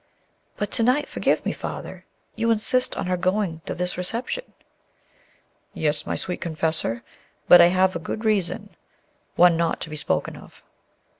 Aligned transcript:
"But 0.57 0.71
to 0.71 0.81
night 0.81 1.07
forgive 1.07 1.45
me, 1.45 1.51
Father 1.51 2.07
you 2.35 2.49
insist 2.49 2.97
on 2.97 3.07
our 3.07 3.17
going 3.17 3.61
to 3.67 3.75
this 3.75 3.99
reception." 3.99 4.51
"Yes, 5.75 6.07
my 6.07 6.15
sweet 6.15 6.41
confessor; 6.41 7.03
but 7.47 7.61
I 7.61 7.67
have 7.67 7.95
a 7.95 7.99
good 7.99 8.25
reason, 8.25 8.75
one 9.35 9.55
not 9.55 9.79
to 9.81 9.91
be 9.91 9.95
spoken 9.95 10.35
of." 10.35 10.63